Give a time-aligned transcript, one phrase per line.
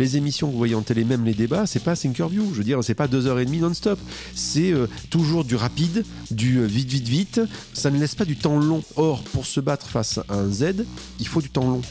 [0.00, 2.52] Les émissions que vous voyez en télé, même les débats, c'est pas Thinkerview.
[2.52, 3.98] Je veux dire, c'est pas deux heures et demie non-stop.
[4.34, 7.40] C'est euh, toujours du rapide, du euh, vite, vite, vite.
[7.74, 8.82] Ça ne laisse pas du temps long.
[8.96, 10.86] Or, pour se battre face à un Z,
[11.18, 11.82] il faut du temps long.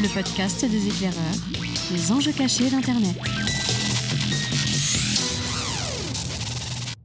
[0.00, 1.18] Le podcast des éclaireurs,
[1.90, 3.16] les enjeux cachés d'Internet.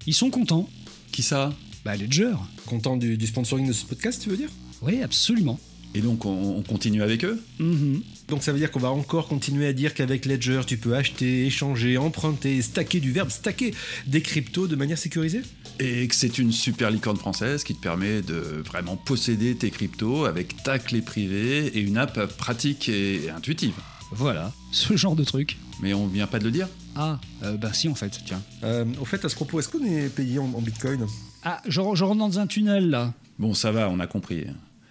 [0.06, 0.70] Ils sont contents.
[1.12, 1.52] Qui ça?
[1.84, 2.36] Bah, Ledger.
[2.68, 4.52] Content du, du sponsoring de ce podcast, tu veux dire?
[4.84, 5.60] Oui, absolument.
[5.96, 8.02] Et donc on, on continue avec eux Mhm.
[8.28, 11.46] Donc ça veut dire qu'on va encore continuer à dire qu'avec Ledger, tu peux acheter,
[11.46, 13.74] échanger, emprunter, stacker du verbe stacker
[14.08, 15.42] des cryptos de manière sécurisée?
[15.80, 20.26] Et que c'est une super licorne française qui te permet de vraiment posséder tes cryptos
[20.26, 23.74] avec ta clé privée et une app pratique et intuitive.
[24.12, 25.58] Voilà, ce genre de truc.
[25.82, 26.68] Mais on vient pas de le dire?
[26.96, 28.42] Ah, euh, bah si en fait, tiens.
[28.64, 31.06] Euh, Au fait, à ce propos, est-ce qu'on est payé en, en bitcoin?
[31.44, 33.14] Ah, je, je rentre dans un tunnel là.
[33.38, 34.46] Bon, ça va, on a compris.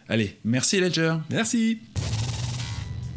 [0.08, 1.16] Allez, merci Ledger.
[1.30, 1.78] Merci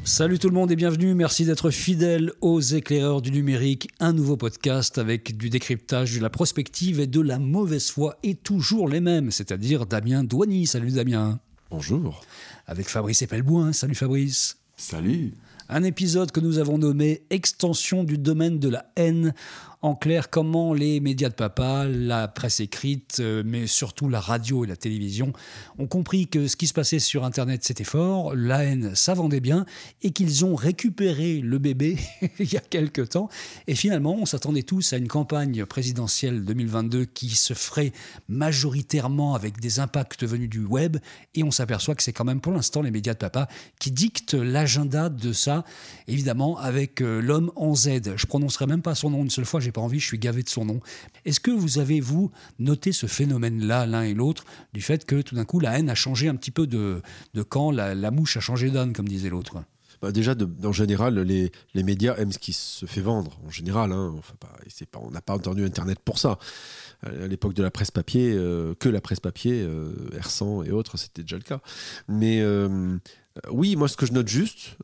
[0.04, 4.38] Salut tout le monde et bienvenue, merci d'être fidèle aux éclaireurs du numérique, un nouveau
[4.38, 9.02] podcast avec du décryptage, de la prospective et de la mauvaise foi et toujours les
[9.02, 11.40] mêmes, c'est-à-dire Damien Douany, salut Damien,
[11.70, 12.22] Bonjour.
[12.68, 14.56] avec Fabrice Epelboin, salut Fabrice.
[14.78, 15.34] Salut.
[15.68, 19.34] Un épisode que nous avons nommé Extension du domaine de la haine.
[19.84, 24.66] En clair, comment les médias de papa, la presse écrite, euh, mais surtout la radio
[24.66, 25.34] et la télévision,
[25.78, 29.40] ont compris que ce qui se passait sur Internet, c'était fort, la haine, ça vendait
[29.40, 29.68] bien,
[30.02, 32.00] et qu'ils ont récupéré le bébé
[32.40, 33.30] il y a quelque temps.
[33.68, 37.92] Et finalement, on s'attendait tous à une campagne présidentielle 2022 qui se ferait
[38.30, 40.98] majoritairement avec des impacts venus du web,
[41.36, 43.48] et on s'aperçoit que c'est quand même pour l'instant les médias de papa
[43.78, 45.66] qui dictent l'agenda de ça,
[46.08, 48.16] évidemment avec euh, l'homme en Z.
[48.16, 50.66] Je prononcerai même pas son nom une seule fois, envie, je suis gavé de son
[50.66, 50.80] nom.
[51.26, 55.36] Est-ce que vous avez, vous, noté ce phénomène-là, l'un et l'autre, du fait que tout
[55.36, 57.02] d'un coup la haine a changé un petit peu de,
[57.34, 59.58] de camp, la, mouche a changé d'âne, comme disait l'autre?
[60.02, 63.40] Bah, déjà, en général, les, les médias aiment ce qui se fait vendre.
[63.46, 64.16] En général, hein.
[64.96, 66.38] On n'a pas entendu Internet pour ça.
[67.04, 70.98] À l'époque de la presse papier, euh, que la presse papier, euh, R100 et autres,
[70.98, 71.62] c'était déjà le cas.
[72.08, 72.98] Mais euh,
[73.52, 74.78] oui, moi, ce que je note juste,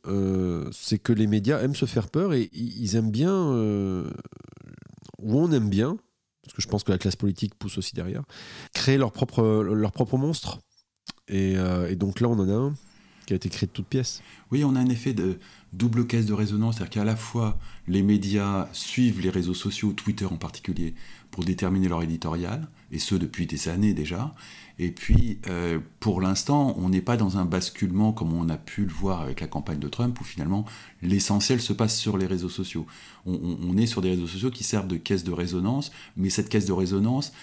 [0.72, 3.34] c'est que les médias aiment se faire peur et ils aiment bien,
[5.24, 5.98] ou on aime bien,
[6.44, 8.24] parce que je pense que la classe politique pousse aussi derrière,
[8.74, 10.60] créer leur propre, leur propre monstre.
[11.28, 12.74] Et, euh, et donc là, on en a un
[13.26, 14.22] qui a été créé de toutes pièces.
[14.52, 15.40] Oui, on a un effet de
[15.72, 17.58] double caisse de résonance, c'est-à-dire qu'à la fois
[17.88, 20.94] les médias suivent les réseaux sociaux, Twitter en particulier,
[21.32, 24.34] pour déterminer leur éditorial, et ce depuis des années déjà.
[24.80, 28.86] Et puis, euh, pour l'instant, on n'est pas dans un basculement comme on a pu
[28.86, 30.66] le voir avec la campagne de Trump, où finalement
[31.02, 32.86] l'essentiel se passe sur les réseaux sociaux.
[33.26, 36.66] On, est sur des réseaux sociaux qui servent de caisse de résonance, mais cette caisse
[36.66, 37.34] de résonance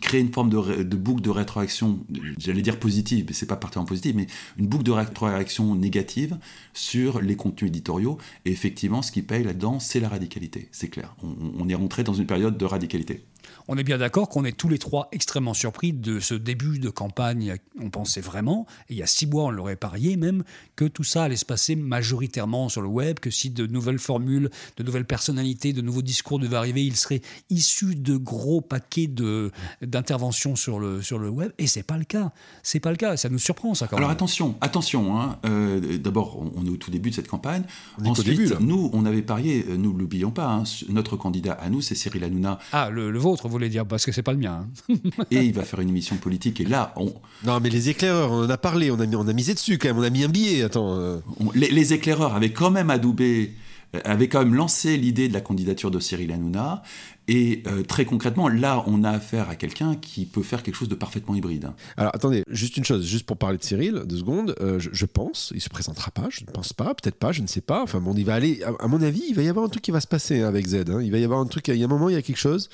[0.00, 2.00] crée une forme de, boucle de rétroaction,
[2.38, 4.26] j'allais dire positive, mais c'est pas particulièrement positive, mais
[4.56, 6.38] une boucle de rétroaction négative
[6.72, 8.16] sur les contenus éditoriaux.
[8.46, 11.14] Et effectivement, ce qui paye là-dedans, c'est la radicalité, c'est clair.
[11.58, 13.24] On est rentré dans une période de radicalité.
[13.68, 16.90] On est bien d'accord qu'on est tous les trois extrêmement surpris de ce début de
[16.90, 17.56] campagne.
[17.80, 20.42] On pensait vraiment, et il y a six mois on l'aurait parié même,
[20.76, 24.50] que tout ça allait se passer majoritairement sur le web, que si de nouvelles formules,
[24.76, 29.50] de nouvelles personnalités, de nouveaux discours devaient arriver, ils seraient issus de gros paquets de-
[29.80, 31.52] d'interventions sur le, sur le web.
[31.58, 32.32] Et c'est pas le cas.
[32.62, 33.16] C'est pas le cas.
[33.16, 34.16] Ça nous surprend ça quand Alors même.
[34.16, 35.18] attention, attention.
[35.20, 35.38] hein.
[35.44, 37.62] Euh, D'abord, on, est au tout début de cette campagne.
[37.98, 41.16] On est qu'au Ensuite, début, nous, on avait parié, euh, nous l'oublions pas, hein, notre
[41.16, 44.12] candidat à nous, c'est Cyril Hanouna, Ah, le, le vôtre, vous voulez dire, parce que
[44.12, 44.66] c'est pas le mien.
[44.90, 44.94] hein.
[45.30, 46.60] et il va faire une émission politique.
[46.60, 47.12] Et là, on,
[47.44, 49.78] Non, mais les éclaireurs, on en a parlé, on a, mis, on a misé dessus
[49.78, 50.62] quand même, on a mis un billet.
[50.62, 50.94] Attends.
[50.98, 51.18] euh.
[51.38, 53.52] On- les, les éclaireurs avaient quand même adoubé,
[53.94, 56.82] euh, avaient quand même lancé l'idée de la candidature de Cyril Hanouna.
[57.28, 60.88] Et euh, très concrètement, là, on a affaire à quelqu'un qui peut faire quelque chose
[60.88, 61.70] de parfaitement hybride.
[61.96, 65.52] Alors attendez, juste une chose, juste pour parler de Cyril, deux secondes, euh, je, pense,
[65.54, 67.82] il se présentera pas, je ne pense pas, peut-être pas, je ne sais pas.
[67.82, 69.90] Enfin bon, il va aller, à, mon avis, il va y avoir un truc qui
[69.90, 70.90] va se passer hein, avec Z.
[70.90, 71.00] hein.
[71.02, 72.38] Il va y avoir un truc, il y a un moment, il y a quelque
[72.38, 72.68] chose.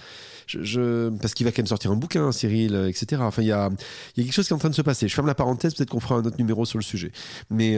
[0.46, 3.20] Je, parce qu'il va quand même sortir un bouquin, Cyril, euh, etc.
[3.22, 3.68] Enfin, il y a,
[4.16, 5.06] quelque chose qui est en train de se passer.
[5.06, 7.12] Je ferme la parenthèse, peut-être qu'on fera un autre numéro sur le sujet.
[7.50, 7.76] Mais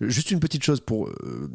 [0.00, 1.50] juste une petite chose pour euh,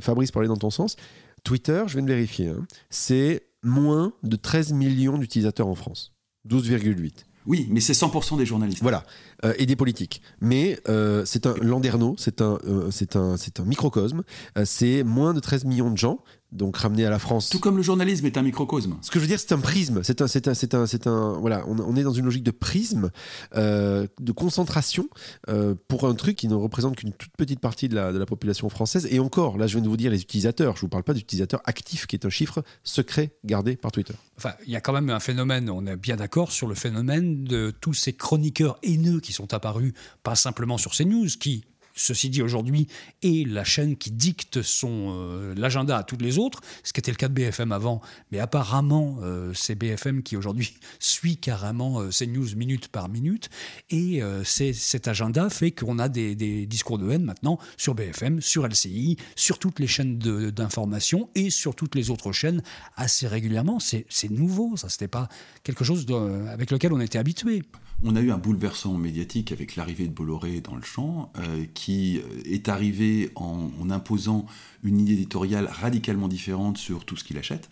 [0.00, 0.96] Fabrice parler dans ton sens.
[1.42, 6.12] Twitter, je viens de vérifier, hein, c'est moins de 13 millions d'utilisateurs en France.
[6.48, 7.24] 12,8.
[7.46, 8.82] Oui, mais c'est 100% des journalistes.
[8.82, 9.04] Voilà,
[9.44, 10.22] euh, et des politiques.
[10.40, 14.22] Mais euh, c'est un landerneau, c'est un, euh, c'est un, c'est un microcosme.
[14.64, 16.20] C'est moins de 13 millions de gens,
[16.54, 17.50] donc ramenés à la France.
[17.50, 18.96] Tout comme le journalisme est un microcosme.
[19.02, 20.02] Ce que je veux dire, c'est un prisme.
[20.02, 21.32] C'est un, c'est un, c'est un, c'est un.
[21.40, 23.10] Voilà, on, on est dans une logique de prisme,
[23.56, 25.08] euh, de concentration
[25.48, 28.26] euh, pour un truc qui ne représente qu'une toute petite partie de la, de la
[28.26, 29.08] population française.
[29.10, 30.76] Et encore, là, je viens de vous dire les utilisateurs.
[30.76, 34.14] Je vous parle pas d'utilisateurs actifs, qui est un chiffre secret gardé par Twitter.
[34.36, 37.44] Enfin, il y a quand même un phénomène, on est bien d'accord sur le phénomène
[37.44, 39.92] de tous ces chroniqueurs haineux qui sont apparus,
[40.22, 42.88] pas simplement sur CNews, qui ceci dit, aujourd'hui,
[43.22, 47.12] est la chaîne qui dicte son euh, l'agenda à toutes les autres, ce qui était
[47.12, 48.00] le cas de BFM avant.
[48.32, 53.48] Mais apparemment, euh, c'est BFM qui aujourd'hui suit carrément euh, ces news minute par minute.
[53.90, 58.66] Et cet agenda fait qu'on a des, des, discours de haine maintenant sur BFM, sur
[58.66, 62.62] LCI, sur toutes les chaînes d'information et sur toutes les autres chaînes
[62.96, 63.78] assez régulièrement.
[63.78, 64.88] C'est nouveau, ça.
[64.88, 65.28] C'était pas
[65.62, 66.06] quelque chose
[66.50, 67.62] avec lequel on était habitué.
[68.02, 72.18] On a eu un bouleversement médiatique avec l'arrivée de Bolloré dans le champ, euh, qui
[72.18, 74.46] euh, est arrivé en, imposant
[74.82, 77.70] une idée éditoriale radicalement différente sur tout ce qu'il achète,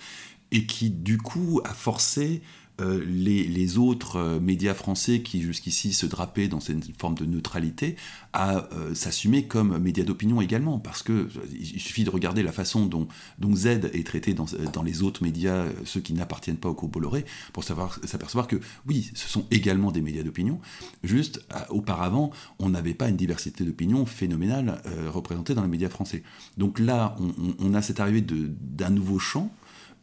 [0.50, 2.42] et qui du coup a forcé
[2.82, 7.96] euh, les, autres euh, médias français qui jusqu'ici se drapaient dans cette forme de neutralité
[8.32, 12.86] à euh, s'assumer comme médias d'opinion également, parce que il suffit de regarder la façon
[12.86, 13.06] dont,
[13.54, 17.64] Z est traité dans, les autres médias, ceux qui n'appartiennent pas au groupe Bolloré, pour
[17.64, 18.56] s'apercevoir que
[18.86, 20.60] oui, ce sont également des médias d'opinion.
[21.02, 26.22] Juste auparavant, on n'avait pas une diversité d'opinion phénoménale représentée dans les médias français.
[26.56, 29.50] Donc là, on, on a cette arrivée d'un nouveau champ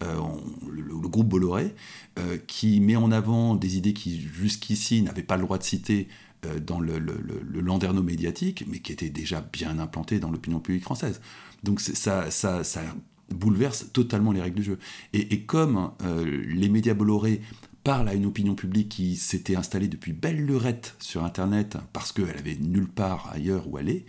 [0.04, 0.16] euh,
[0.72, 1.74] le, groupe Bolloré,
[2.19, 6.07] euh, qui met en avant des idées qui jusqu'ici n'avaient pas le droit de citer
[6.46, 7.00] euh, dans le,
[7.54, 11.19] landerneau médiatique, mais qui étaient déjà bien implantées dans l'opinion publique française.
[11.63, 12.63] Donc ça, ça,
[13.30, 14.80] bouleverse totalement les règles du jeu.
[15.13, 15.92] Et, comme
[16.48, 17.42] les médias Bolloré
[17.84, 22.38] parlent à une opinion publique qui s'était installée depuis belle lurette sur Internet parce qu'elle
[22.38, 24.06] avait nulle part ailleurs où aller,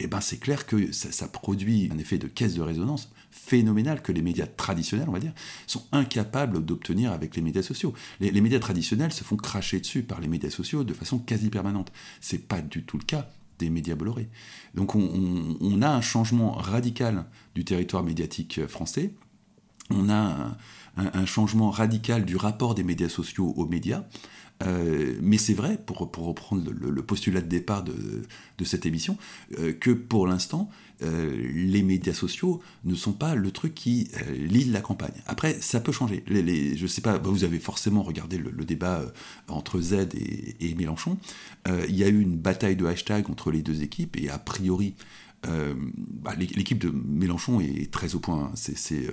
[0.00, 4.00] et eh ben c'est clair que ça, produit un effet de caisse de résonance phénoménal
[4.00, 5.34] que les médias traditionnels, on va dire,
[5.66, 7.92] sont incapables d'obtenir avec les médias sociaux.
[8.20, 11.92] Les, médias traditionnels se font cracher dessus par les médias sociaux de façon quasi permanente.
[12.20, 13.28] C'est pas du tout le cas
[13.58, 14.28] des médias Bolloré.
[14.74, 19.14] Donc on, a un changement radical du territoire médiatique français.
[19.90, 20.56] On a
[20.96, 24.04] un changement radical du rapport des médias sociaux aux médias.
[24.62, 27.94] Euh, mais c'est vrai, pour, reprendre le, postulat de départ de,
[28.64, 29.16] cette émission,
[29.58, 30.70] euh, que pour l'instant,
[31.02, 35.14] euh, les médias sociaux ne sont pas le truc qui lie la campagne.
[35.26, 36.24] Après, ça peut changer.
[36.26, 39.02] Les, je sais pas, vous avez forcément regardé le, débat
[39.48, 41.18] entre Z et, et Mélenchon.
[41.66, 44.94] il y a eu une bataille de hashtag entre les deux équipes, et a priori,
[45.46, 48.50] euh, bah, l'équipe de Mélenchon est très au point.
[48.54, 49.12] C'est, euh,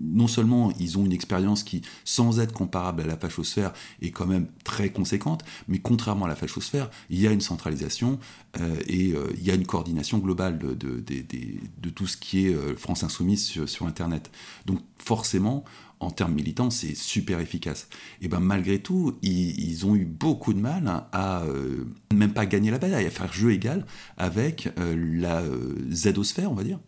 [0.00, 4.26] non seulement ils ont une expérience qui, sans être comparable à la fachosphère, est quand
[4.26, 8.18] même très conséquente, mais contrairement à la fachosphère, il y a une centralisation
[8.60, 13.66] euh, et il y a une coordination globale de, tout ce qui est France Insoumise
[13.66, 14.30] sur Internet.
[14.66, 15.64] Donc forcément,
[16.02, 17.88] en termes militants, c'est super efficace.
[18.20, 22.70] Et ben malgré tout, ils, ont eu beaucoup de mal à euh, même pas gagner
[22.70, 26.80] la bataille, à faire jeu égal avec euh, la euh, Z-osphère, on va dire,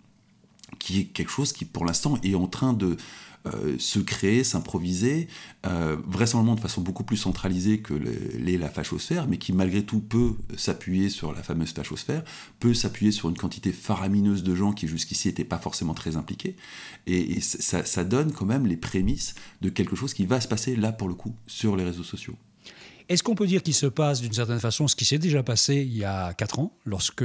[0.78, 2.96] qui est quelque chose qui pour l'instant est en train de
[3.46, 5.28] euh, se créer, s'improviser,
[5.66, 10.00] euh, vraisemblablement de façon beaucoup plus centralisée que l'est la fachosphère, mais qui malgré tout
[10.00, 12.24] peut s'appuyer sur la fameuse fachosphère,
[12.58, 16.56] peut s'appuyer sur une quantité faramineuse de gens qui jusqu'ici n'étaient pas forcément très impliqués,
[17.06, 20.74] et, ça, ça donne quand même les prémices de quelque chose qui va se passer
[20.74, 22.36] là pour le coup sur les réseaux sociaux.
[23.10, 25.74] Est-ce qu'on peut dire qu'il se passe d'une certaine façon ce qui s'est déjà passé
[25.76, 27.24] il y a quatre ans, lorsque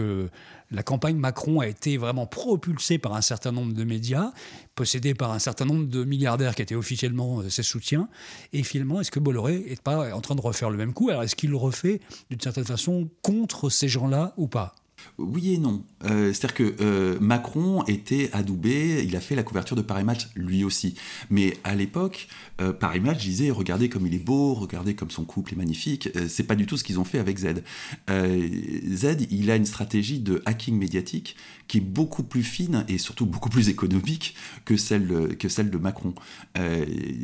[0.72, 4.34] la campagne Macron a été vraiment propulsée par un certain nombre de médias,
[4.76, 8.10] possédée par un certain nombre de milliardaires qui étaient officiellement euh, ses soutiens,
[8.52, 11.10] et finalement, est-ce que Bolloré n'est pas en train de refaire le même coup?
[11.10, 14.76] Alors, est-ce qu'il le refait d'une certaine façon contre ces gens-là ou pas?
[15.20, 15.84] Oui et non.
[16.06, 20.30] Euh, c'est-à-dire que euh, Macron était adoubé, il a fait la couverture de Paris Match
[20.36, 20.96] lui aussi.
[21.30, 22.28] Mais à l'époque,
[22.62, 26.10] euh, Paris Match disait regardez comme il est beau, regardez comme son couple est magnifique.
[26.28, 27.64] c'est pas du tout ce qu'ils ont fait avec Z.
[28.10, 31.36] Z, il a une stratégie de hacking médiatique
[31.68, 35.78] qui est beaucoup plus fine et surtout beaucoup plus économique que celle, que celle de
[35.78, 36.14] Macron.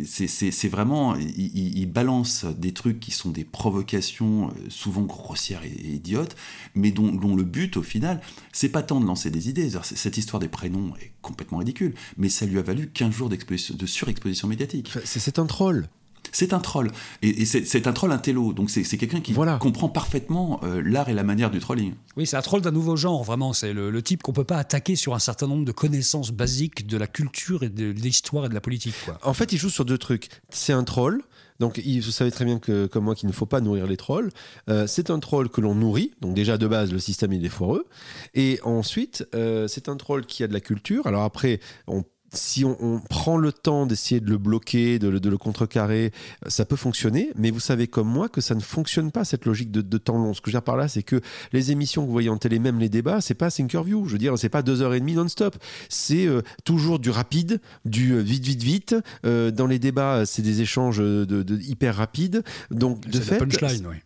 [0.06, 6.36] c'est vraiment, il, balance des trucs qui sont des provocations souvent grossières et, idiotes,
[6.76, 9.70] mais dont, dont le but au final, c'est pas tant de lancer des idées.
[9.84, 13.86] Cette histoire des prénoms est complètement ridicule, mais ça lui a valu 15 jours de
[13.86, 14.92] surexposition médiatique.
[15.04, 15.90] C'est un troll.
[16.32, 16.92] C'est un troll.
[17.22, 18.52] Et, c'est un troll intello.
[18.52, 21.94] Donc c'est quelqu'un qui comprend parfaitement euh, l'art et la manière du trolling.
[22.18, 23.54] Oui, c'est un troll d'un nouveau genre, vraiment.
[23.54, 26.98] C'est le, type qu'on peut pas attaquer sur un certain nombre de connaissances basiques de
[26.98, 28.96] la culture et de l'histoire et de la politique.
[29.24, 30.30] En fait, il joue sur deux trucs.
[30.50, 31.24] C'est un troll
[31.60, 34.32] donc, vous savez très bien que, comme moi qu'il ne faut pas nourrir les trolls.
[34.70, 36.12] Euh, c'est un troll que l'on nourrit.
[36.22, 37.86] Donc, déjà, de base, le système, il est foireux.
[38.34, 41.08] Et ensuite, euh, c'est un troll qui a de la culture.
[41.08, 42.04] Alors après, on
[42.34, 46.12] si on, on prend le temps d'essayer de le bloquer, de, le- de le contrecarrer,
[46.48, 47.32] ça peut fonctionner.
[47.36, 50.18] Mais vous savez comme moi que ça ne fonctionne pas cette logique de, de temps
[50.18, 50.34] long.
[50.34, 51.22] Ce que je veux dire par là, c'est que
[51.54, 54.08] les émissions que vous voyez en télé, même les débats, c'est pas Thinkerview.
[54.08, 55.56] Je veux dire, c'est pas deux heures et demie non-stop.
[55.90, 58.96] C'est euh, toujours du rapide, du euh, vite, vite, vite.
[59.26, 62.44] Euh, dans les débats, c'est des échanges de, de hyper rapides.
[62.72, 63.40] Donc, de fait,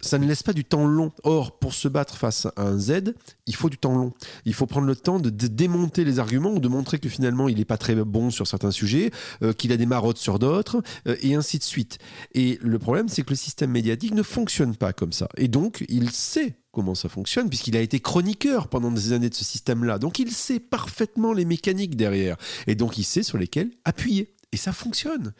[0.02, 1.12] ça ne laisse pas du temps long.
[1.24, 3.16] Or, pour se battre face à un Z,
[3.48, 4.14] il faut du temps long.
[4.46, 7.50] Il faut prendre le temps de, de démonter les arguments ou de montrer que finalement,
[7.50, 9.12] il n'est pas très bon sur certains sujets,
[9.42, 11.98] euh, qu'il a des marottes sur d'autres, euh, et ainsi de suite.
[12.34, 15.30] Et le problème, c'est que le système médiatique ne fonctionne pas comme ça.
[15.38, 19.36] Et donc, il sait comment ça fonctionne, puisqu'il a été chroniqueur pendant des années de
[19.36, 19.98] ce système-là.
[20.00, 22.38] Donc, il sait parfaitement les mécaniques derrière.
[22.68, 24.34] Et donc, il sait sur lesquelles appuyer.
[24.52, 25.34] Et ça fonctionne.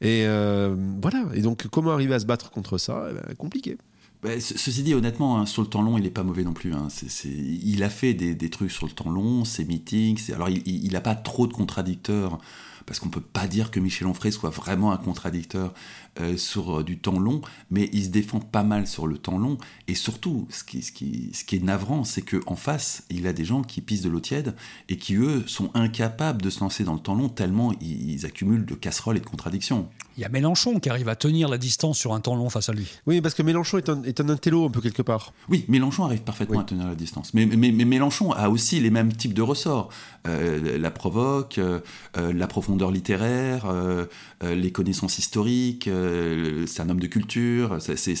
[0.00, 1.24] Et euh, voilà.
[1.34, 3.08] Et donc, comment arriver à se battre contre ça?
[3.10, 3.78] Eh ben, Compliqué.
[4.26, 6.52] Bah, ce- ceci dit, honnêtement, hein, sur le temps long, il n'est pas mauvais non
[6.52, 6.74] plus.
[6.74, 6.88] hein.
[7.24, 10.32] Il a fait des, trucs sur le temps long, ses meetings.
[10.32, 12.38] Alors, il n'a pas trop de contradicteurs,
[12.86, 15.74] parce qu'on ne peut pas dire que Michel Onfray soit vraiment un contradicteur
[16.20, 17.40] euh, sur euh, du temps long,
[17.70, 19.58] mais il se défend pas mal sur le temps long.
[19.88, 23.32] Et surtout, ce qui, ce qui, ce qui est navrant, c'est qu'en face, il a
[23.32, 24.54] des gens qui pissent de l'eau tiède
[24.88, 28.24] et qui, eux, sont incapables de se lancer dans le temps long, tellement ils, ils
[28.26, 29.88] accumulent de casseroles et de contradictions.
[30.16, 32.70] Il y a Mélenchon qui arrive à tenir la distance sur un temps long face
[32.70, 32.86] à lui.
[33.06, 35.34] Oui, parce que Mélenchon est un, est un intello un peu quelque part.
[35.50, 36.62] Oui, Mélenchon arrive parfaitement Oui.
[36.62, 37.34] à tenir la distance.
[37.34, 39.90] Mais, mais, mais Mélenchon a aussi les mêmes types de ressorts.
[40.26, 41.80] Euh, la provoque, euh,
[42.16, 44.06] la profondeur littéraire, euh,
[44.42, 47.78] euh, les connaissances historiques, euh, c'est un homme de culture.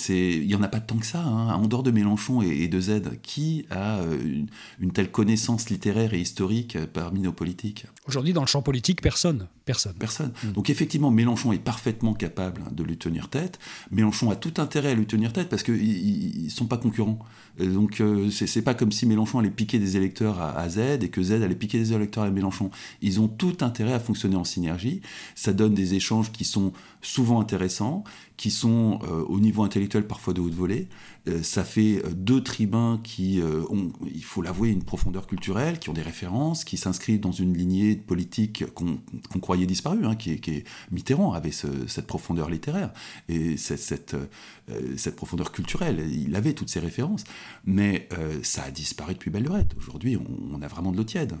[0.08, 1.22] Il n'y en a pas tant que ça.
[1.22, 1.54] hein.
[1.54, 4.46] En dehors de Mélenchon et, et de Z, qui a une,
[4.80, 7.86] une telle connaissance littéraire et historique parmi nos politiques?
[8.08, 9.46] Aujourd'hui, dans le champ politique, personne.
[9.64, 9.94] Personne.
[9.98, 10.32] Personne.
[10.44, 10.52] Mm.
[10.52, 13.58] Donc effectivement, Mélenchon est parfaitement capable de lui tenir tête.
[13.90, 17.18] Mélenchon a tout intérêt à lui tenir tête parce qu'ils ne sont pas concurrents.
[17.58, 21.22] Donc c'est pas comme si Mélenchon allait piquer des électeurs à, à Z et que
[21.22, 22.70] Z allait piquer des électeurs à Mélenchon.
[23.02, 25.02] Ils ont tout intérêt à fonctionner en synergie.
[25.34, 26.72] Ça donne des échanges qui sont
[27.02, 28.04] souvent intéressants,
[28.36, 30.88] qui sont euh, au niveau intellectuel parfois de haute volée.
[31.28, 35.78] Euh, ça fait euh, deux tribuns qui euh, ont, il faut l'avouer, une profondeur culturelle,
[35.78, 38.98] qui ont des références, qui s'inscrivent dans une lignée politique qu'on
[39.40, 42.92] croyait disparue, hein, qui, est, Mitterrand avait ce- cette profondeur littéraire
[43.28, 44.16] et cette,
[45.16, 46.04] profondeur culturelle.
[46.12, 47.24] Il avait toutes ces références,
[47.64, 48.08] mais
[48.42, 49.46] ça a disparu depuis belle.
[49.78, 51.34] Aujourd'hui, on, a vraiment de l'eau tiède.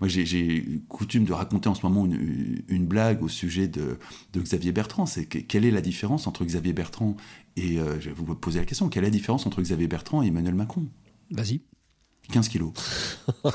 [0.00, 3.98] Moi, j'ai- coutume de raconter en ce moment une, blague au sujet de,
[4.32, 5.06] de Xavier Bertrand.
[5.06, 7.16] C'est que- quelle est la différence entre Xavier Bertrand
[7.56, 10.22] et, euh, je vais vous poser la question, quelle est la différence entre Xavier Bertrand
[10.22, 10.86] et Emmanuel Macron?
[11.30, 11.60] Vas-y.
[12.30, 12.72] 15 kilos.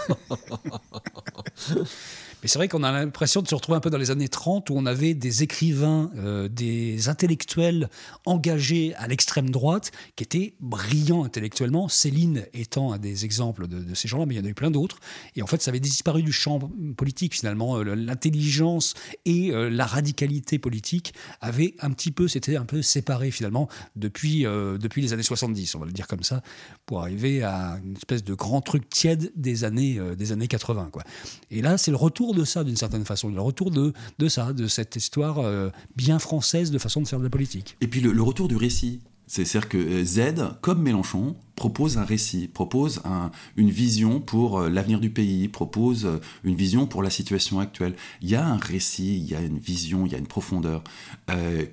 [2.45, 4.69] Mais c'est vrai qu'on a l'impression de se retrouver un peu dans les années 30
[4.69, 7.89] où on avait des écrivains, euh, des intellectuels
[8.27, 11.89] engagés à l'extrême droite qui étaient brillants intellectuellement.
[11.89, 14.69] Céline étant un des exemples de, ces gens-là, mais il y en a eu plein
[14.69, 14.99] d'autres.
[15.35, 16.59] Et en fait, ça avait disparu du champ
[16.95, 17.79] politique finalement.
[17.79, 18.93] Euh, L'intelligence
[19.25, 24.43] et euh, la radicalité politique avaient un petit peu, c'était un peu séparé finalement depuis,
[24.43, 26.43] depuis les années 70, on va le dire comme ça,
[26.85, 30.89] pour arriver à une espèce de grand truc tiède des années, des années 80.
[30.91, 31.01] Quoi.
[31.49, 34.53] Et là, c'est le retour de ça d'une certaine façon, le retour de, de ça,
[34.53, 37.77] de cette histoire euh, bien française de façon de faire de la politique.
[37.81, 38.99] Et puis le, retour du récit.
[39.27, 40.19] C'est- C'est-à-dire que euh, Z,
[40.61, 46.07] comme Mélenchon, propose un récit, propose un- une vision pour euh, l'avenir du pays, propose
[46.43, 47.95] une vision pour la situation actuelle.
[48.21, 50.83] Il y a un récit, il y a une vision, il y a une profondeur.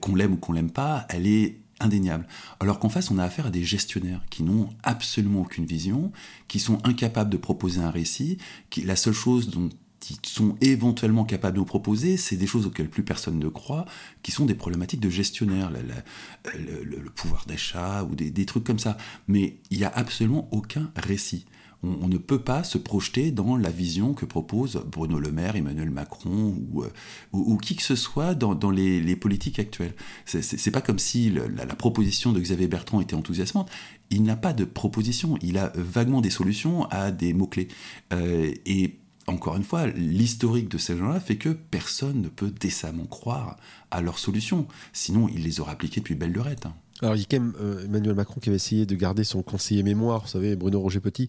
[0.00, 2.26] Qu'on l'aime ou qu'on l'aime pas, elle est indéniable.
[2.61, 6.12] Alors qu'en face, on a affaire à des gestionnaires qui n'ont absolument aucune vision,
[6.49, 8.38] qui sont incapables de proposer un récit,
[8.71, 9.69] qui, la seule chose dont
[10.11, 13.85] ils sont éventuellement capables de nous proposer, c'est des choses auxquelles plus personne ne croit,
[14.23, 18.97] qui sont des problématiques de gestionnaire, le, pouvoir d'achat ou des, trucs comme ça.
[19.28, 21.47] Mais il n'y a absolument aucun récit.
[21.85, 25.90] On, ne peut pas se projeter dans la vision que propose Bruno Le Maire, Emmanuel
[25.90, 29.94] Macron ou, euh, qui que ce soit dans, les, politiques actuelles.
[30.25, 33.68] C'est- pas comme si la proposition de Xavier Bertrand était enthousiasmante.
[34.11, 35.37] Il n'a pas de proposition.
[35.42, 37.66] Il a vaguement des solutions à des mots-clés.
[38.12, 43.07] Euh, et encore une fois, l'historique de ces gens-là fait que personne ne peut décemment
[43.07, 43.57] croire
[43.91, 44.67] à leurs solutions.
[44.93, 46.67] Sinon, il les aurait appliquées depuis belle lurette.
[46.67, 46.75] hein.
[47.00, 49.43] Alors, il y a quand même euh, Emmanuel Macron qui avait essayé de garder son
[49.43, 51.29] conseiller mémoire, vous savez, Bruno Roger Petit.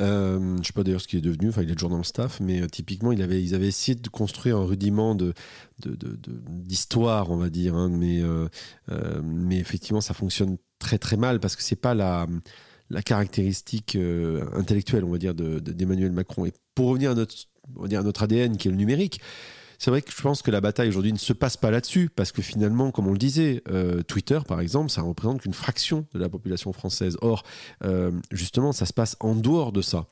[0.00, 1.98] Euh, je ne sais pas d'ailleurs ce qu'il est devenu, enfin, il est toujours dans
[1.98, 5.32] le staff, mais euh, typiquement, il avait, ils avaient essayé de construire un rudiment de,
[5.84, 5.96] de-
[6.48, 8.20] d'histoire, on va dire, hein, mais,
[9.22, 12.26] mais effectivement, ça fonctionne très très mal parce que c'est pas la,
[12.90, 16.46] la caractéristique euh, intellectuelle, on va dire, de- de- d'Emmanuel Macron.
[16.46, 17.34] Et pour revenir à notre,
[17.76, 19.20] on va dire, à notre ADN qui est le numérique,
[19.78, 22.32] c'est vrai que je pense que la bataille aujourd'hui ne se passe pas là-dessus, parce
[22.32, 26.18] que finalement, comme on le disait, euh, Twitter, par exemple, ça représente qu'une fraction de
[26.18, 27.18] la population française.
[27.20, 27.42] Or,
[27.84, 30.06] euh, justement, ça se passe en dehors de ça.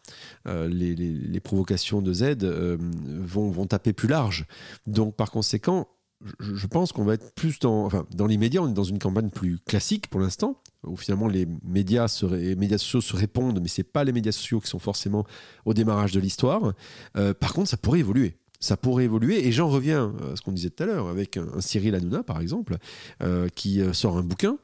[0.46, 4.44] Les, les- provocations de Z vont, vont taper plus large.
[4.86, 5.88] Donc, par conséquent,
[6.40, 8.98] je, pense qu'on va être plus dans, enfin, dans les médias, on est dans une
[8.98, 12.06] campagne plus classique pour l'instant, où finalement les médias,
[12.56, 15.24] médias sociaux se répondent, mais c'est pas les médias sociaux qui sont forcément
[15.64, 16.72] au démarrage de l'histoire.
[17.16, 18.36] Euh, par contre, ça pourrait évoluer.
[18.60, 21.60] Ça pourrait évoluer, et j'en reviens à ce qu'on disait tout à l'heure, avec un,
[21.60, 22.78] Cyril Hanouna, par exemple,
[23.22, 24.58] euh, qui euh, sort un bouquin,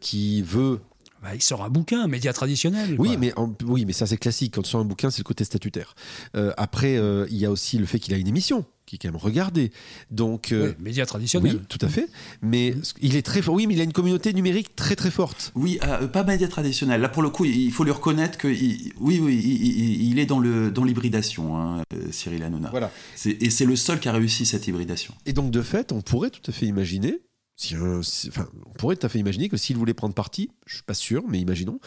[0.00, 0.80] qui veut
[1.22, 2.96] Bah, il sort un bouquin, média traditionnel.
[2.98, 3.16] oui, quoi.
[3.18, 4.54] mais, en- oui, mais ça c'est classique.
[4.54, 5.94] Quand tu sors un bouquin, c'est le côté statutaire.
[6.36, 8.98] Euh, après, euh, il y a aussi le fait qu'il a une émission qui est
[8.98, 9.70] quand même regardée.
[10.10, 11.54] Donc, euh, Ouais, média traditionnel.
[11.54, 12.08] oui, tout à fait.
[12.42, 13.54] Mais il est très fort.
[13.54, 15.52] Oui, mais il a une communauté numérique très très forte.
[15.54, 17.00] Oui, euh, pas média traditionnel.
[17.00, 20.40] Là, pour le coup, il faut lui reconnaître que, il- oui, oui, il, est dans
[20.40, 22.70] le dans l'hybridation, hein, Cyril Hanouna.
[22.70, 22.90] Voilà.
[23.24, 25.14] Et c'est le seul qui a réussi cette hybridation.
[25.24, 27.20] Et donc, de fait, on pourrait tout à fait imaginer.
[28.28, 30.94] Enfin, on pourrait tout à fait imaginer que s'il voulait prendre parti, je suis pas
[30.94, 31.78] sûr, mais imaginons,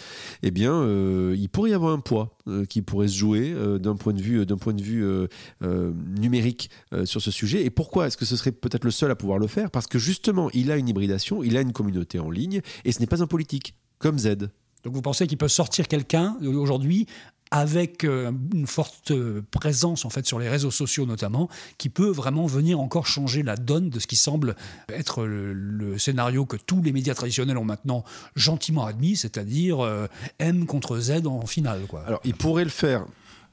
[0.43, 3.77] eh bien, euh, il pourrait y avoir un poids euh, qui pourrait se jouer euh,
[3.77, 5.27] d'un point de vue, d'un point de vue euh,
[5.63, 7.65] euh, numérique euh, sur ce sujet.
[7.65, 9.69] Et pourquoi est-ce que ce serait peut-être le seul à pouvoir le faire?
[9.71, 12.99] Parce que justement, il a une hybridation, il a une communauté en ligne, et ce
[12.99, 14.49] n'est pas un politique comme Z.
[14.83, 17.07] Donc vous pensez qu'il peut sortir quelqu'un euh, aujourd'hui
[17.51, 22.09] avec euh, une forte euh, présence en fait sur les réseaux sociaux notamment, qui peut
[22.09, 24.55] vraiment venir encore changer la donne de ce qui semble
[24.89, 28.03] être le, le scénario que tous les médias traditionnels ont maintenant
[28.35, 30.07] gentiment admis, c'est-à-dire euh,
[30.39, 31.81] M contre Z en finale.
[31.87, 32.03] Quoi.
[32.05, 33.05] Alors, il pourrait le faire.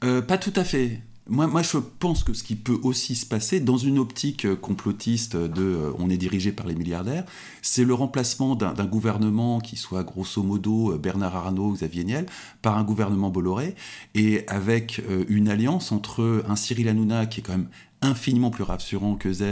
[0.05, 1.01] Euh, pas tout à fait.
[1.29, 5.37] Moi, je pense que ce qui peut aussi se passer dans une optique euh, complotiste
[5.37, 7.25] de euh, on est dirigé par les milliardaires,
[7.62, 12.26] c'est le remplacement d'un gouvernement qui soit grosso modo euh, Bernard Arnault, Xavier Niel,
[12.61, 13.76] par un gouvernement Bolloré,
[14.14, 17.69] et avec une alliance entre un Cyril Hanouna qui est quand même
[18.03, 19.43] infiniment plus rassurant que Z,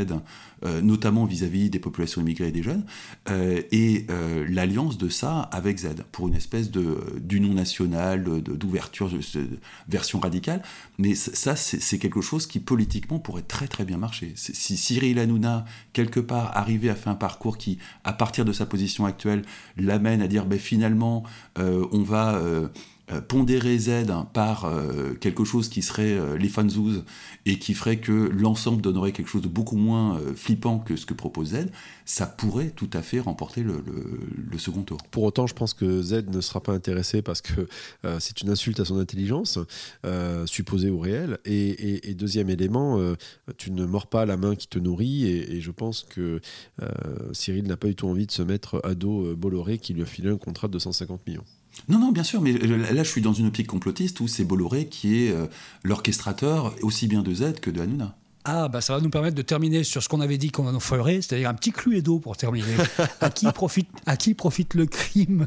[0.64, 2.84] euh, notamment vis-à-vis des populations immigrées et des jeunes,
[3.30, 8.56] euh, et euh, l'alliance de ça avec Z, pour une espèce de d'union nationale, de-
[8.56, 10.62] d'ouverture, de, de version radicale.
[10.98, 14.32] Mais ça, c'est quelque chose qui politiquement pourrait très très bien marcher.
[14.36, 18.66] Si Cyril Hanouna, quelque part, arrivait à faire un parcours qui, à partir de sa
[18.66, 19.42] position actuelle,
[19.76, 21.22] l'amène à dire, ben, finalement,
[21.58, 22.40] euh, on va...
[23.12, 23.90] euh, pondérer Z
[24.32, 27.04] par euh, quelque chose qui serait euh, les fanzouz
[27.44, 31.14] et qui ferait que l'ensemble donnerait quelque chose de beaucoup moins flippant que ce que
[31.14, 31.68] propose Z,
[32.04, 34.98] ça pourrait tout à fait remporter le, second tour.
[35.10, 37.66] Pour autant, je pense que Z ne sera pas intéressé parce que
[38.18, 39.58] c'est une insulte à son intelligence,
[40.44, 41.38] supposée ou réelle.
[41.46, 43.00] Et, deuxième élément,
[43.56, 45.26] tu ne mords pas la main qui te nourrit.
[45.26, 46.40] Et, je pense que
[47.32, 50.06] Cyril n'a pas du tout envie de se mettre à dos Bolloré qui lui a
[50.06, 51.44] filé un contrat de 250 millions.
[51.88, 54.44] Non, non, bien sûr, mais euh, là, je suis dans une optique complotiste où c'est
[54.44, 55.46] Bolloré qui est euh,
[55.82, 58.16] l'orchestrateur aussi bien de Z que de Hanouna.
[58.44, 60.80] Ah, bah ça va nous permettre de terminer sur ce qu'on avait dit qu'on en
[60.80, 62.74] ferait, c'est-à-dire un petit cluedo pour terminer.
[63.20, 65.46] à, qui profite, à qui profite le crime?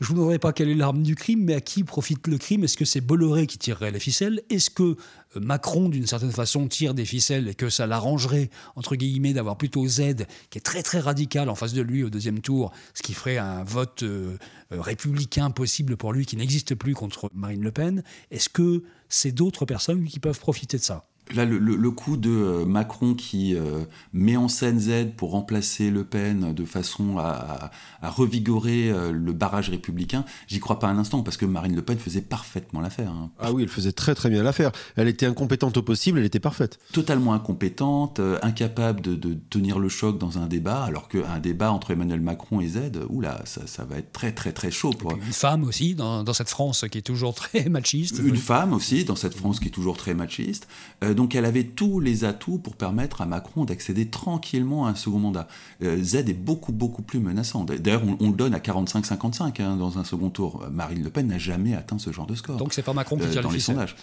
[0.00, 2.64] Je vous demanderai pas quelle est l'arme du crime, mais à qui profite le crime?
[2.64, 4.40] Est-ce que c'est Bolloré qui tirerait les ficelles?
[4.48, 4.96] Est-ce que euh,
[5.36, 9.86] Macron, d'une certaine façon, tire des ficelles et que ça l'arrangerait, entre guillemets, d'avoir plutôt
[9.86, 13.12] Z, qui est très très radical en face de lui au deuxième tour, ce qui
[13.12, 14.38] ferait un vote euh,
[14.72, 18.02] euh, républicain possible pour lui qui n'existe plus contre Marine Le Pen?
[18.30, 21.04] Est-ce que c'est d'autres personnes qui peuvent profiter de ça?
[21.34, 25.30] Là, le, le- le coup de euh, Macron qui euh, met en scène Z pour
[25.30, 27.70] remplacer Le Pen de façon à, à-
[28.02, 31.82] à revigorer euh, le barrage républicain, j'y crois pas un instant parce que Marine Le
[31.82, 33.10] Pen faisait parfaitement l'affaire.
[33.10, 33.30] hein.
[33.38, 34.72] Ah oui, elle faisait très très bien l'affaire.
[34.96, 36.78] Elle était incompétente au possible, elle était parfaite.
[36.92, 41.70] Totalement incompétente, euh, incapable de, de tenir le choc dans un débat, alors qu'un débat
[41.72, 45.12] entre Emmanuel Macron et Z, oula, ça, ça va être très très très chaud pour
[45.12, 48.20] Une femme aussi, dans, dans cette France qui est toujours très machiste.
[48.24, 50.66] Une femme aussi, dans cette France qui est toujours très machiste.
[51.04, 54.94] Euh, donc elle avait tous les atouts pour permettre à Macron d'accéder tranquillement à un
[54.94, 55.48] second mandat.
[55.82, 57.64] Euh, Z est beaucoup, beaucoup plus menaçant.
[57.64, 60.64] D'ailleurs, on, on le donne à 45-55 hein, dans un second tour.
[60.72, 63.24] Marine Le Pen n'a jamais atteint ce genre de score Donc c'est pas Macron qui
[63.24, 63.96] euh, tire dans les sondages.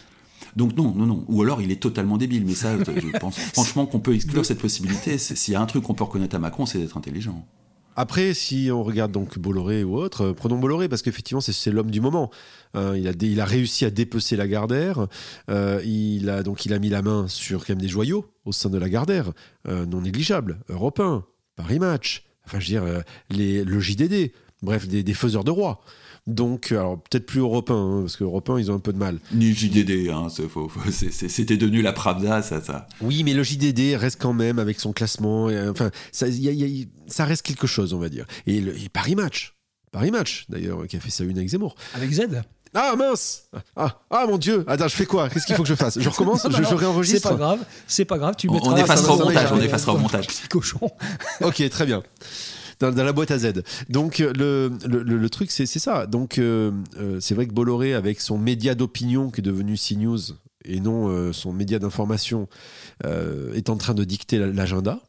[0.56, 1.26] Donc non, non, non.
[1.28, 2.46] Ou alors il est totalement débile.
[2.46, 5.18] Mais ça, je pense franchement qu'on peut exclure cette possibilité.
[5.18, 7.44] S'il y a un truc qu'on peut reconnaître à Macron, c'est d'être intelligent.
[8.00, 11.90] Après, si on regarde donc Bolloré ou autre, euh, prenons Bolloré parce qu'effectivement c'est- l'homme
[11.90, 12.30] du moment.
[12.76, 15.08] Hein, il, a réussi à dépecer la Gardère.
[15.50, 18.88] Euh, il a donc mis la main sur quand des joyaux au sein de la
[18.88, 19.32] Gardère,
[19.68, 20.60] euh, non négligeables.
[20.70, 24.32] Europe 1, Paris Match, enfin je dire euh, les, le JDD,
[24.62, 25.82] bref des, des faiseurs de roi.
[26.28, 28.92] Donc alors peut-être plus Europe 1 hein, parce que Europe 1 ils ont un peu
[28.94, 29.20] de mal.
[29.32, 30.82] Ni JDD, hein, c'est faux, faux.
[30.92, 32.88] C'est- c'est- c'était devenu la Pravda, ça, ça.
[33.02, 35.50] Oui, mais le JDD reste quand même avec son classement.
[35.50, 38.26] et, enfin, ça, y a- y a- ça reste quelque chose, on va dire.
[38.46, 39.56] Et, le- et Paris Match,
[39.92, 41.76] Paris Match, d'ailleurs, qui a fait sa une avec Zemmour.
[41.96, 42.22] Avec Z?
[42.74, 43.46] Ah mince
[43.78, 45.30] ah, ah, mon dieu Attends, je fais quoi?
[45.30, 45.98] Qu'est-ce qu'il faut que je fasse?
[46.00, 46.46] Je recommence?
[46.52, 48.36] Je, je réenregistre C'est pas grave, c'est pas grave.
[48.38, 50.28] Tu On- mettras on effacera au montage, on effacera au montage.
[50.28, 50.80] Petit cochon.
[51.42, 52.04] Ok, très bien.
[52.80, 53.64] Dans, dans la boîte à Z.
[53.90, 56.06] Donc euh, le, le, truc, c'est ça.
[56.06, 60.20] Donc euh, euh, c'est vrai que Bolloré, avec son média d'opinion qui est devenu CNews
[60.66, 62.48] et non euh, son média d'information,
[63.06, 65.00] euh, est en train de dicter la- l'agenda.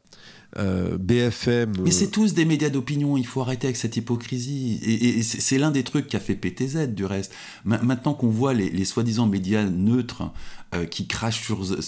[0.57, 1.75] Euh, BFM.
[1.85, 4.81] Mais c'est tous des médias d'opinion, il faut arrêter avec cette hypocrisie.
[4.83, 7.33] Et, et- et c'est c'est l'un des trucs qui a fait PTZ, du reste.
[7.67, 10.33] Ma- maintenant qu'on voit les, les soi-disant médias neutres
[10.75, 11.81] euh, qui crachent sur, Z-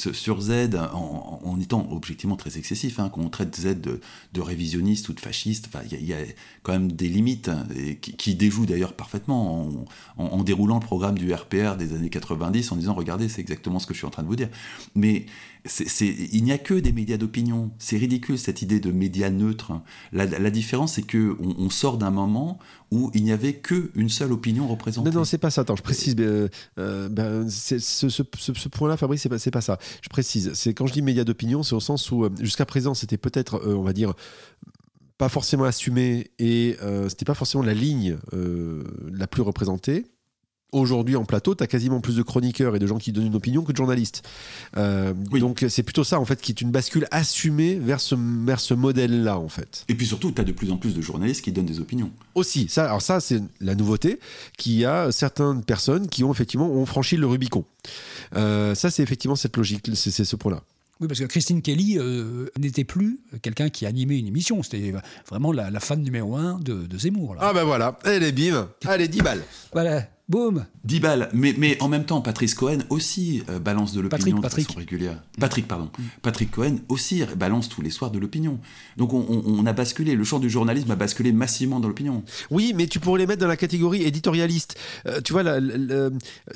[1.44, 4.00] en, étant objectivement très excessifs, hein, qu'on traite Z de,
[4.40, 6.18] révisionniste ou de fasciste, il y, y a
[6.62, 9.84] quand même des limites hein, et qui, qui déjouent d'ailleurs parfaitement en,
[10.16, 13.78] en- en déroulant le programme du RPR des années 90 en disant regardez, c'est exactement
[13.80, 14.48] ce que je suis en train de vous dire.
[14.94, 15.26] Mais
[16.00, 17.70] il n'y a que des médias d'opinion.
[17.78, 19.72] C'est ridicule cette idée de médias neutres.
[20.12, 22.58] La, différence, c'est que on, sort d'un moment
[22.90, 25.10] où il n'y avait que une seule opinion représentée.
[25.10, 25.62] Non, non, c'est pas ça.
[25.62, 26.14] Attends, je précise.
[26.18, 29.78] euh, euh, ben, ce, point-là, Fabrice, c'est pas, pas ça.
[30.02, 30.52] Je précise.
[30.54, 33.62] C'est quand je dis médias d'opinion, c'est au sens où euh, jusqu'à présent, c'était peut-être,
[33.66, 34.14] on va dire,
[35.18, 36.76] pas forcément assumé et
[37.08, 40.06] c'était pas forcément la ligne la plus représentée.
[40.72, 43.34] Aujourd'hui, en plateau, tu as quasiment plus de chroniqueurs et de gens qui donnent une
[43.34, 44.22] opinion que de journalistes.
[44.76, 45.40] Euh, Oui.
[45.40, 48.74] Donc, c'est plutôt ça, en fait, qui est une bascule assumée vers ce, vers ce
[48.74, 49.84] modèle-là, en fait.
[49.88, 52.10] Et puis surtout, tu as de plus en plus de journalistes qui donnent des opinions.
[52.34, 54.20] Aussi, ça, alors ça, c'est la nouveauté,
[54.56, 57.64] qu'il y a certaines personnes qui ont effectivement ont franchi le Rubicon.
[58.36, 60.62] Euh, ça, c'est effectivement cette logique, c'est c'est ce point-là.
[61.00, 64.62] Oui, parce que Christine Kelly euh, n'était plus quelqu'un qui animait une émission.
[64.62, 64.92] C'était
[65.30, 67.36] vraiment la, la fan numéro un de, de Zemmour.
[67.36, 67.40] Là.
[67.44, 69.42] Ah ben voilà, allez, bim, allez, 10 balles.
[69.72, 71.28] Voilà, boum 10 balles.
[71.34, 74.66] Mais, mais en même temps, Patrice Cohen aussi euh, balance de Patrick, l'opinion de Patrick.
[74.68, 75.22] façon régulière.
[75.38, 75.90] Patrick, pardon.
[76.22, 78.58] Patrick Cohen aussi balance tous les soirs de l'opinion.
[78.96, 82.22] Donc on, on- on a basculé, le champ du journalisme a basculé massivement dans l'opinion.
[82.50, 84.78] Oui, mais tu pourrais les mettre dans la catégorie éditorialiste.
[85.06, 86.10] Euh, tu vois, la- la- la-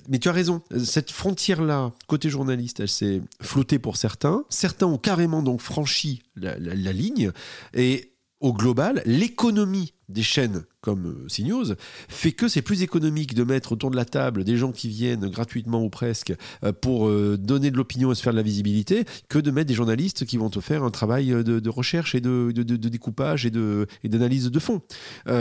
[0.08, 0.62] mais tu as raison.
[0.84, 4.44] Cette frontière-là, côté journaliste, elle s'est flottée pour certains.
[4.50, 7.32] Certains ont carrément donc franchi la, la- la ligne.
[7.74, 11.74] Et au global, l'économie des chaînes comme euh, CNews
[12.08, 15.28] fait que c'est plus économique de mettre autour de la table des gens qui viennent
[15.28, 19.04] gratuitement ou presque euh, pour euh, donner de l'opinion et se faire de la visibilité
[19.28, 22.50] que de mettre des journalistes qui vont te faire un travail de, recherche et de,
[22.52, 24.82] découpage et d'analyse de fond.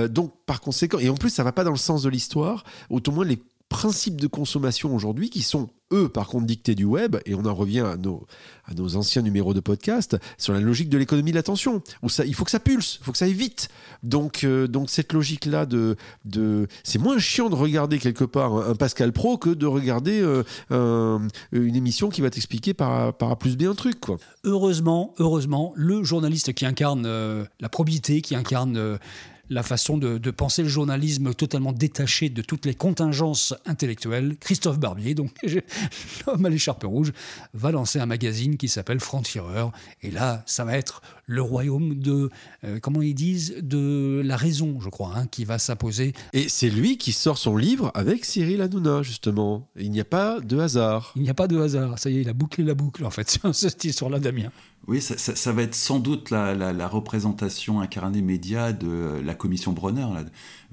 [0.09, 2.99] Donc, par conséquent, et en plus, ça va pas dans le sens de l'histoire, au
[3.11, 3.39] moins les
[3.73, 7.55] principes de consommation aujourd'hui qui sont, eux, par contre, dictés du web, et on en
[7.55, 8.27] revient à nos,
[8.65, 12.23] à nos anciens numéros de podcast, sur la logique de l'économie de l'attention, où ça,
[12.23, 13.69] il faut que ça pulse, il faut que ça aille vite.
[14.03, 18.75] Donc, euh, donc cette logique-là, de, de, c'est moins chiant de regarder quelque part un,
[18.75, 23.35] Pascal Pro que de regarder euh, un- une émission qui va t'expliquer par, par A
[23.39, 23.99] plus B un truc.
[23.99, 24.17] Quoi.
[24.43, 28.99] Heureusement, heureusement, le journaliste qui incarne euh, la probité, qui incarne
[29.49, 34.79] la façon de, de penser le journalisme totalement détaché de toutes les contingences intellectuelles, Christophe
[34.79, 35.31] Barbier, donc
[36.27, 37.11] l'homme à l'écharpe rouge,
[37.53, 39.71] va lancer un magazine qui s'appelle Franc-Tireur.
[40.01, 42.29] Et là, ça va être le royaume de,
[42.63, 46.13] euh, comment ils disent, de la raison, je crois, hein, qui va s'imposer.
[46.33, 49.67] Et c'est lui qui sort son livre avec Cyril Hanouna, justement.
[49.77, 51.11] Il n'y a pas de hasard.
[51.15, 51.99] Il n'y a pas de hasard.
[51.99, 54.51] Ça y est, il a bouclé la boucle, en fait, sur cette histoire-là, Damien.
[54.85, 60.07] Oui, ça, va être sans doute la, représentation incarnée média de la commission Bronner.
[60.13, 60.25] là.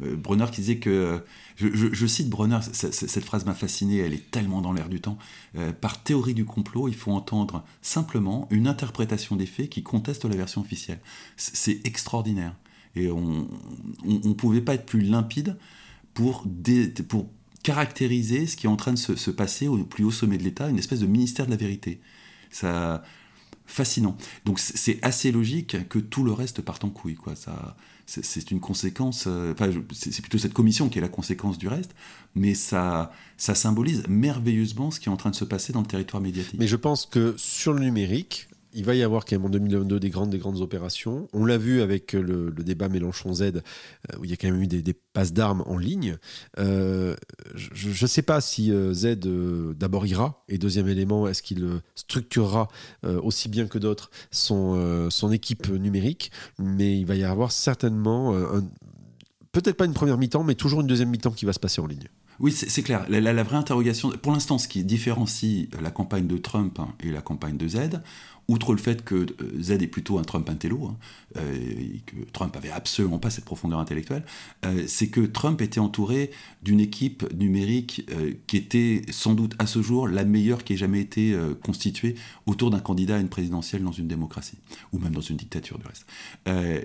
[0.03, 1.23] Euh, Bronner qui disait que,
[1.55, 5.16] je, cite Bronner, cette phrase m'a fasciné, elle est tellement dans l'air du temps.
[5.57, 10.25] Euh, par théorie du complot, il faut entendre simplement une interprétation des faits qui conteste
[10.25, 10.99] la version officielle.
[11.37, 12.57] C'est extraordinaire.
[12.96, 13.46] Et on
[14.05, 15.57] ne pouvait pas être plus limpide
[16.14, 16.49] pour
[17.62, 20.42] caractériser ce qui est en train de se, se passer au plus haut sommet de
[20.42, 22.01] l'État, une espèce de ministère de la vérité.
[22.51, 23.05] Ça,
[23.70, 24.16] fascinant.
[24.44, 27.14] Donc c'est assez logique que tout le reste parte en couille.
[27.14, 27.35] Quoi.
[27.37, 29.24] Ça, c'est- une conséquence.
[29.28, 31.94] euh, Enfin, c'est plutôt cette commission qui est la conséquence du reste,
[32.35, 35.87] mais ça, ça symbolise merveilleusement ce qui est en train de se passer dans le
[35.87, 36.56] territoire médiatique.
[36.59, 40.00] Mais je pense que sur le numérique, il va y avoir quand même en 2022
[40.00, 41.28] des grandes, des grandes opérations.
[41.33, 43.61] On l'a vu avec le, le débat Mélenchon-Z, euh,
[44.18, 46.16] où il y a quand même eu des, passes d'armes en ligne.
[46.59, 47.16] Euh,
[47.54, 51.64] je ne sais pas si euh, Z euh, d'abord ira, et deuxième élément, est-ce qu'il
[51.64, 52.68] euh, structurera
[53.04, 57.52] euh, aussi bien que d'autres son, euh, son équipe numérique, mais il va y avoir
[57.52, 58.61] certainement, euh,
[59.52, 61.87] peut-être pas une première mi-temps, mais toujours une deuxième mi-temps qui va se passer en
[61.87, 62.09] ligne.
[62.40, 63.05] Oui, c'est clair.
[63.11, 67.20] La, vraie interrogation, pour l'instant, ce qui différencie la campagne de Trump hein, et la
[67.20, 68.00] campagne de Z,
[68.48, 70.96] outre le fait que euh, Z est plutôt un Trump intello, hein,
[71.37, 74.24] euh, et que Trump avait absolument pas cette profondeur intellectuelle,
[74.64, 76.31] euh, c'est que Trump était entouré
[76.62, 78.11] d'une équipe numérique
[78.46, 82.14] qui était sans doute à ce jour la meilleure qui ait jamais été constituée
[82.46, 84.59] autour d'un candidat à une présidentielle dans une démocratie,
[84.92, 86.07] ou même dans une dictature du reste.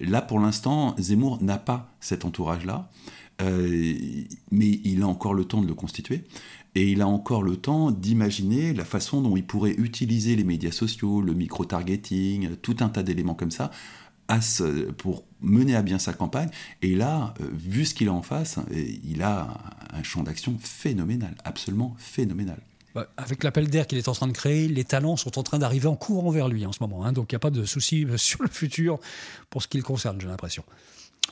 [0.02, 2.90] Là, pour l'instant, Zemmour n'a pas cet entourage-là.
[3.42, 3.94] Euh,
[4.52, 6.24] mais il a encore le temps de le constituer.
[6.76, 10.72] Et il a encore le temps d'imaginer la façon dont il pourrait utiliser les médias
[10.72, 13.72] sociaux, le micro-targeting, tout un tas d'éléments comme ça,
[14.98, 16.50] pour mener à bien sa campagne.
[16.82, 18.60] Et là, euh, vu ce qu'il a en face,
[19.04, 19.58] il a
[19.94, 22.60] un champ d'action phénoménal, absolument phénoménal.
[22.96, 25.60] Bah, avec l'appel d'air qu'il est en train de créer, les talents sont en train
[25.60, 27.06] d'arriver en courant vers lui en ce moment.
[27.06, 27.12] Hein.
[27.12, 29.00] donc il n'y a pas de souci sur le futur
[29.50, 30.64] pour ce qui le concerne, j'ai l'impression.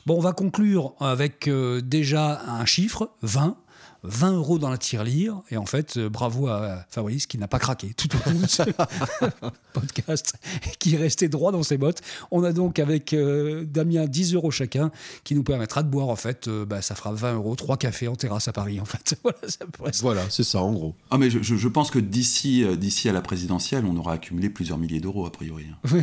[0.06, 3.56] Bon, on va conclure avec euh, déjà un chiffre, 20.
[4.04, 5.40] 20 euros dans la tirelire.
[5.50, 8.46] Et en fait, euh, bravo à Fabrice qui n'a pas craqué tout au long de
[8.46, 8.62] ce
[9.72, 10.34] podcast,
[10.78, 12.02] qui est resté droit dans ses bottes.
[12.30, 14.90] On a donc avec euh, Damien 10 euros chacun
[15.24, 18.08] qui nous permettra de boire, en fait, euh, bah, ça fera 20 euros, trois cafés
[18.08, 19.16] en terrasse à Paris, en fait.
[20.02, 20.94] voilà, c'est ça, en gros.
[21.10, 24.78] Ah, mais je, je pense que d'ici, d'ici à la présidentielle, on aura accumulé plusieurs
[24.78, 25.64] milliers d'euros, a priori.
[25.70, 26.02] Hein.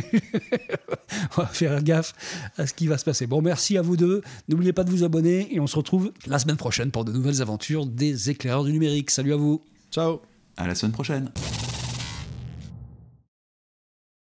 [1.36, 2.14] on va faire gaffe
[2.56, 3.26] à ce qui va se passer.
[3.26, 4.22] Bon, merci à vous deux.
[4.48, 7.42] N'oubliez pas de vous abonner et on se retrouve la semaine prochaine pour de nouvelles
[7.42, 9.10] aventures des éclaireurs du numérique.
[9.10, 9.62] Salut à vous.
[9.90, 10.20] Ciao.
[10.56, 11.30] À la semaine prochaine.